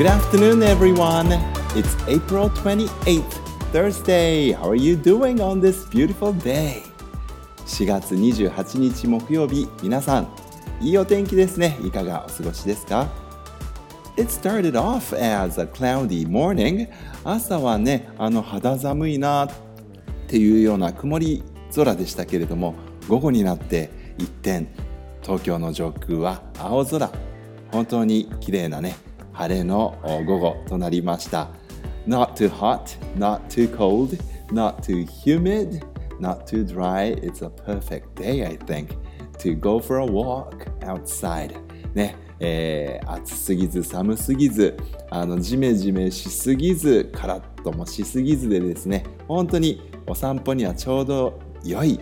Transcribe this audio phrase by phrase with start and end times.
[0.00, 1.30] Good afternoon, everyone.
[1.76, 3.34] It's April 28th,
[3.70, 4.52] Thursday.
[4.52, 6.80] How are you doing on this beautiful day?
[7.66, 10.28] 4月28日木曜日、皆さん、
[10.80, 11.76] いいお天気ですね。
[11.84, 13.08] いかがお過ごしですか
[14.16, 16.88] It started off as a cloudy morning.
[17.22, 19.50] 朝はね、あの肌寒いなっ
[20.28, 21.42] ていうような曇り
[21.74, 22.74] 空でしたけれども、
[23.06, 24.66] 午後になって一転、
[25.20, 27.10] 東京の上空は青空。
[27.70, 28.96] 本当に綺麗なね、
[29.40, 31.48] 晴れの午後となりました。
[32.06, 34.18] Not too hot, not too cold,
[34.52, 35.80] not too humid,
[36.20, 37.14] not too dry.
[37.22, 38.88] It's a perfect day, I think,
[39.38, 41.54] to go for a walk outside.
[41.94, 44.76] ね、えー、暑すぎず寒すぎず
[45.08, 51.98] あのジメジメしすぎずカラッともしすぎずでですね本当にお散歩にはちょうど良い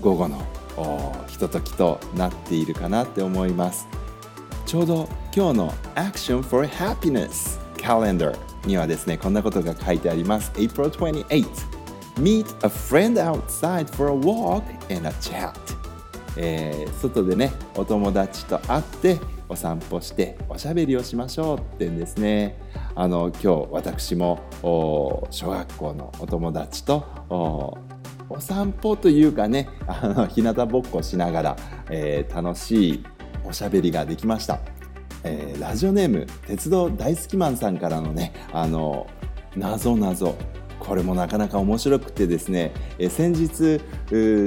[0.00, 0.40] 午後の
[1.26, 3.88] ひとときとなっているかなって思います。
[4.68, 10.52] ちょうど今日の Action for Happiness Calendar にはですねこんなことが書いてあります。
[10.56, 11.46] April 28
[12.16, 14.62] Meet a friend outside for a walk
[14.94, 15.54] and a chat、
[16.36, 22.60] えー、外でねお友達と会ってお散歩しておしゃべりをしましょうってんですね。
[22.94, 27.06] あの今日私も小学校のお友達と
[28.28, 31.56] お散歩というかねあの日向ぼっこしながら、
[31.88, 33.04] えー、楽しい
[33.44, 34.60] おしゃべりができました。
[35.24, 39.08] えー、ラジオネーム鉄道大好きマンさんからのねあの
[39.56, 40.36] 謎謎
[40.78, 43.80] これもなかなか面白くてですね、え先日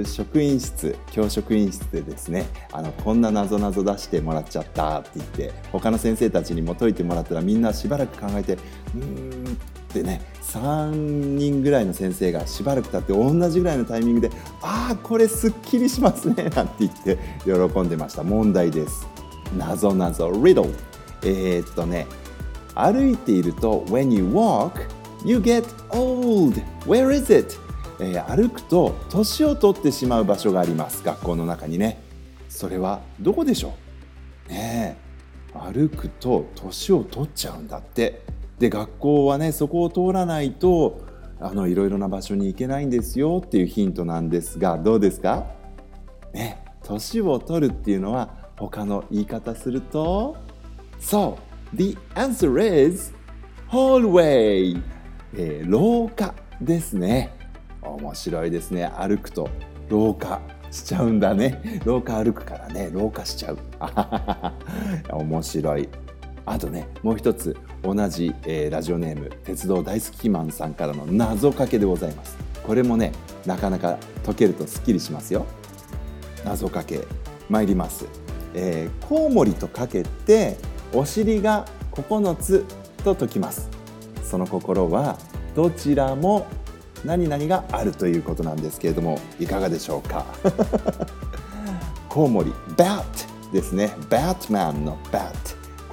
[0.08, 9.58] 職員室教職員室でですねあのこんな謎謎出してもらっちゃったって言って他の先生たちにも解いてもらったらみんなしばらく考えてうーん
[9.92, 10.90] ってね3
[11.38, 14.32] 人ぐらいの先生がしばらく経って同じぐらいのタイミングで
[14.64, 18.24] 「ああこれすっきりしますね」 なんて言って喜んでました。
[18.24, 19.08] 問題です。
[19.58, 20.30] 謎謎。
[20.30, 20.74] Riddle
[21.24, 22.08] えー、っとね
[22.74, 24.72] 歩いていると When you walk
[25.24, 26.60] you get old.
[26.86, 27.54] Where is it?
[28.00, 31.04] えー、歩くと年を取ってしまう場所があります。
[31.04, 32.02] 学校の中にね。
[32.50, 33.74] それはどこでしょ
[34.48, 34.52] う？
[34.52, 35.12] ねえ。
[35.54, 38.22] 歩くと年を取っちゃうんだって。
[38.62, 41.02] で学校はねそこを通らないと
[41.40, 45.48] あのいろいろな場所に行けないんですよっていうヒントなんですがどうですか？
[46.32, 50.38] ね年を取るっていうのは他の言い方すると
[51.00, 51.40] そ
[51.74, 53.14] う The answer is
[53.72, 54.80] hallway、
[55.34, 57.34] えー、廊下ですね。
[57.82, 58.86] 面白いですね。
[58.86, 59.50] 歩くと
[59.90, 60.40] 廊下
[60.70, 61.82] しちゃうんだね。
[61.84, 63.58] 廊下歩くからね廊下しちゃう。
[65.18, 65.90] 面白い。
[66.46, 72.38] あとねもう一つ同じ、えー、ラジオネーム鉄道大好きマンさんからの謎かけでございます。
[72.66, 73.12] これもね
[73.46, 75.46] なかなか解けるとすっきりしますよ。
[76.46, 77.08] 謎かけ
[77.50, 78.06] 参ります、
[78.56, 80.58] えー、コウモリとかけて
[80.94, 82.66] お尻が9つ
[83.04, 83.70] と解きます。
[84.24, 85.18] その心は
[85.56, 86.48] どちらも
[87.04, 90.26] 何々があるということなんですけれどもいかがでしょうか？
[92.10, 93.04] コウモリ bat
[93.52, 93.94] ですね。
[94.10, 95.32] Batman の bat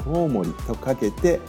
[0.04, 1.41] コウモリとかけて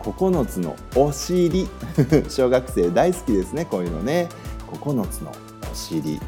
[0.00, 1.66] 9つのお尻。
[2.28, 4.28] 小学生大好きですねこういうのね。
[4.70, 6.20] 9つのお尻。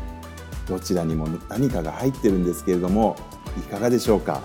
[0.69, 3.17] どちらにも何かが入ってるんですけれども
[3.59, 4.43] いかがでしょうか？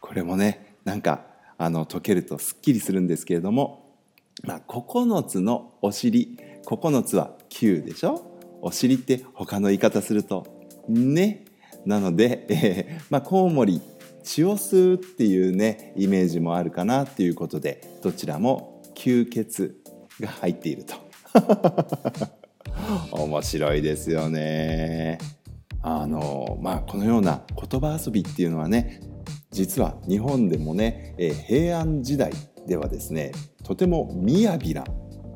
[0.00, 1.24] これもねなんか
[1.56, 3.94] あの解けるとすっきりするんですけれども、
[4.42, 6.38] まあ、9つのお尻。
[6.66, 8.22] 9つは9でしょ？
[8.62, 10.46] お尻って他の言い方すると
[10.88, 11.44] ね。
[11.86, 13.80] なので、えー、まあ、コウモリ
[14.22, 19.80] 血を吸うっていうねイメージもあるかなっていうことでどちらも吸血
[20.20, 20.94] が入っていると。
[23.12, 25.18] 面白いですよね。
[25.82, 29.00] あのまあこのような言葉遊びっていうのはね
[29.50, 32.32] 実は日本でもね、え平安時代
[32.66, 33.32] ではですね
[33.64, 34.84] とても雅な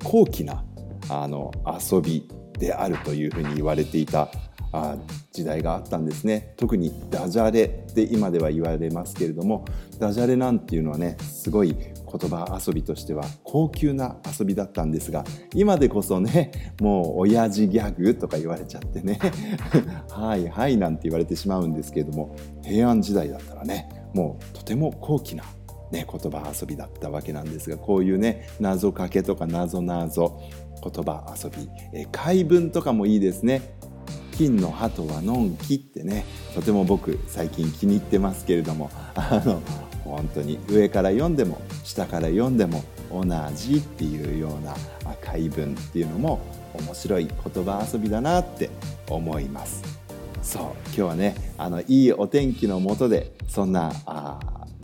[0.03, 0.65] 高貴な
[1.09, 4.31] あの遊びであるというふうに言われていた
[4.77, 4.97] あ
[5.33, 6.53] 時代があったんですね。
[6.57, 9.65] 特にダジャレって今では言われますけれども
[10.01, 15.25] ダジャレなんていうのはねすごい言葉遊びとしては高級な遊びだったんですが
[15.55, 19.19] 今でこそねもう親父ギャグとか言われちゃってね。
[20.11, 25.45] はいはいなんて言われてしまうんですけれども平安時代だったらねもうとても高貴な
[25.91, 30.41] ね、言葉遊びだったわけなんですがこういうね謎かけとか謎な謎
[30.83, 33.63] 言葉遊び、え怪文とかもいいですね。
[34.37, 39.63] 金の鳩はのんきってねとても僕最近気に入ってますけれども あの
[40.05, 44.75] 本当に上から読んでも下から読んでも同じっていうような
[45.23, 46.41] 解文っていうのも
[46.75, 48.71] 面白い言葉遊びだなって
[49.09, 49.83] 思います。
[50.43, 53.93] そう今日はねあのいいお天気のもとでそんな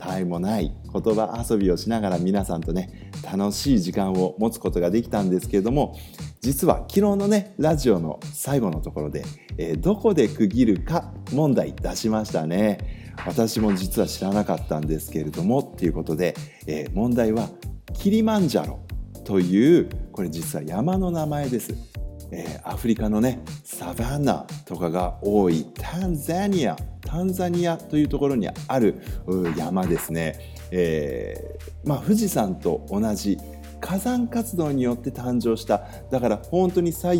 [0.00, 5.96] あいもない言葉遊びをしながら皆さんとね楽しい時間を持つことができたんですけれども
[6.40, 9.24] 実は昨日のねラジオの最後のところで、
[9.58, 12.98] えー、どこで区切るか問題出しましたね。
[13.26, 16.34] 私も実は知らなかったんですけれどもっていうことで、
[16.66, 17.50] えー、問題は
[17.92, 18.80] キリマンジャロ
[19.24, 21.89] というこれ実は山の名前です。
[22.32, 29.02] えー、アフリカのねサバンナとかが多いタンザニアタンザニアというところにある
[29.56, 33.36] 山ですね、えー、まあ、富士山と同じ
[33.80, 37.12] 火山活動によって誕生しただから本当に左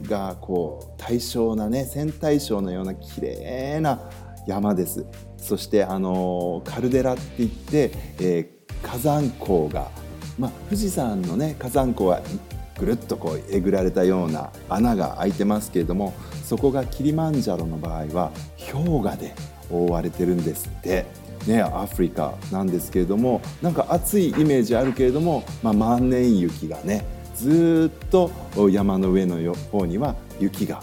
[0.00, 4.08] 右がこう対称なね線対称のような綺麗な
[4.46, 5.06] 山です。
[5.36, 9.90] そしてあのカルデラって言って、えー、火山口が、
[10.38, 12.22] まあ、富士山のね火山口は
[12.78, 18.32] ぐるっとこうえぐられたような穴が開いてますけれどもそこがキリマンジャロの場合は
[18.72, 19.34] 氷河で
[19.70, 21.06] 覆われてるんですって。
[21.46, 27.04] ね、アフリカなんですけれどもなんか暑いイメージあるけれども、まあ、万年雪がね
[27.34, 28.30] ずっと
[28.70, 30.82] 山の上の方には雪が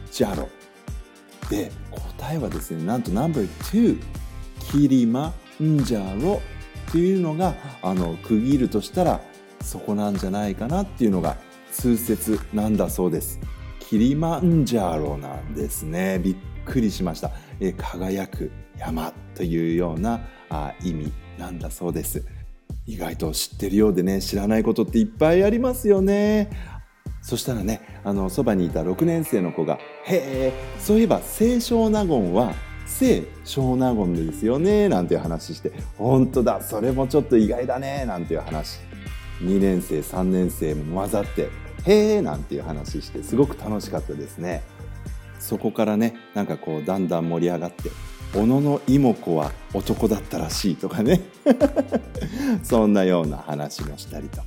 [0.10, 0.48] ジャロ。
[1.50, 4.02] で答えはですねなんと No.2
[4.72, 6.42] キリマンジャロ。
[6.88, 9.22] っていうのがあの区切るとしたら
[9.62, 11.36] そこなんじゃないかなっていうのが
[11.72, 13.40] 通説なんだそうです。
[13.80, 16.20] キリマンジャロなんですね。
[16.20, 16.36] びっ
[16.66, 17.32] くりしました。
[17.60, 22.26] え輝く山というようなあ意味なんだそうです。
[22.86, 26.50] 意外と知ってるようでね知らないことっていっぱいありますよね。
[27.22, 32.54] そしたらねあのそばにいた6年生の子が「へえそういえば清少納言は
[32.88, 38.80] 聖小納言ですよね」なんていう話して「本当だそれもちょっと意外だね」なんていう話。
[39.42, 41.50] 2年生3年生も混ざって
[41.86, 44.64] 「へえ」なんていう話してすごく楽しかったですね。
[45.40, 47.92] そこからねなんかこうだんだん盛り上がって
[48.34, 51.22] 小野の妹子は男だったらしいとかね。
[52.64, 54.46] そんなような話もしたりとか。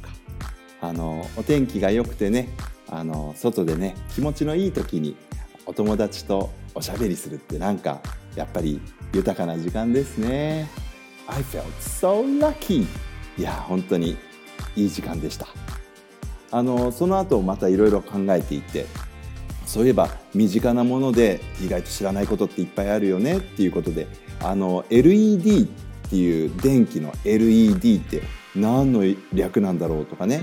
[0.83, 2.49] あのお天気が良くてね
[2.89, 5.15] あの外でね気持ちのいい時に
[5.67, 8.01] お友達とおしゃべりするってなんか
[8.35, 8.81] やっぱり
[9.13, 10.69] 豊かな時間ですね。
[11.27, 12.87] I felt so lucky.
[13.39, 14.17] いや本当に
[14.77, 15.47] いい時間でした。
[16.51, 18.87] あのその後またいろいろ考えていて
[19.67, 24.09] そういえば身近なもので意外と知らないことっていっぱいあるよねっていうことで
[24.43, 28.23] あの LED っていう電気の LED って
[28.57, 30.43] 何の略なんだろうとかね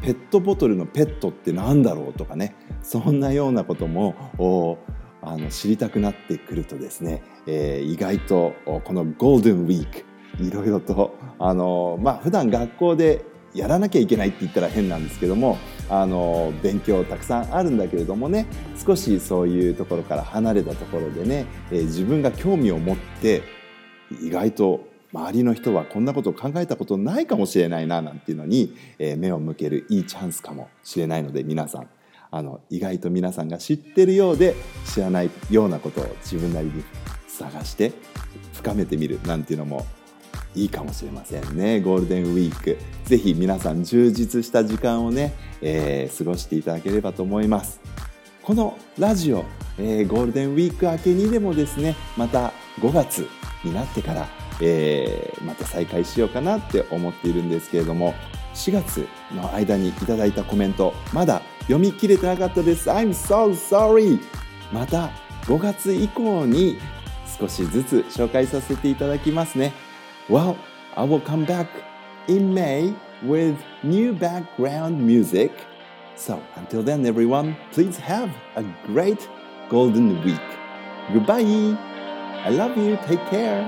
[0.00, 4.78] ペットボトルのペットって何だろうとかねそんなようなことも
[5.22, 10.04] あの知りたくなってくるとですね、えー、意外とこのゴールデンウィーク
[10.42, 13.24] いろいろとあのまあ普段学校で
[13.54, 15.58] やらなきゃいけないって言ったら変なんですけども
[15.90, 18.46] あの勉強たくさんあるんだけれどもね
[18.84, 23.42] 少しそういうところから離れたところでね、えー、自分が興味を持って
[24.22, 31.88] 意外と周りの人はこんなことを考えたことないかもしれないななんていうのに、えー、目を向けるいいチャンスかもしれないので皆さん。
[32.32, 36.82] あの意外と皆さんが知ってるようで知らないようなことを自分なりに
[37.28, 37.92] 探して
[38.54, 39.86] 深めてみるなんていうのも
[40.54, 41.80] いいかもしれませんね。
[41.80, 47.80] ゴールデンウィークぜひ皆さん充実した時間をね、えー、過ごしていただければと思います。
[48.42, 49.44] このラジオ、
[49.78, 53.28] えー、ゴールデンウィーク明けにでもですねまた5月
[53.62, 54.26] になってから
[54.60, 58.14] えー、また再開しようかなって思っているんですけれども
[58.54, 64.19] 4月の間にいただいたコメントまだ読み切れてなかったです I'm so sorry
[64.71, 65.11] また
[65.43, 66.77] 5月以降に
[67.39, 69.73] 少しずつ紹介させていただきますね
[70.29, 70.55] Well,
[70.95, 71.67] I will come back
[72.27, 75.51] in May with new background music
[76.17, 79.29] So until then everyone, please have a great
[79.69, 80.41] golden week.
[81.13, 81.77] Goodbye!
[82.43, 83.63] I love you, take care!